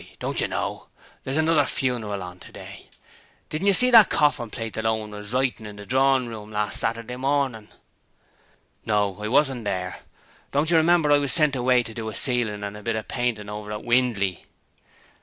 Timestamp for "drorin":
5.85-6.27